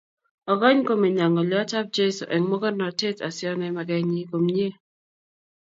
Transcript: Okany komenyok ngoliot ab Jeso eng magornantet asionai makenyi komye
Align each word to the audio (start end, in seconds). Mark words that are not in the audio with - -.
Okany 0.51 0.79
komenyok 0.87 1.29
ngoliot 1.31 1.71
ab 1.79 1.87
Jeso 1.95 2.23
eng 2.33 2.45
magornantet 2.49 3.17
asionai 3.27 3.71
makenyi 3.75 4.21
komye 4.31 4.69